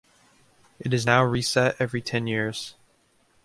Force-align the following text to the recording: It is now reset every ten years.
It 0.79 0.95
is 0.95 1.05
now 1.05 1.21
reset 1.23 1.79
every 1.79 2.01
ten 2.01 2.25
years. 2.25 2.73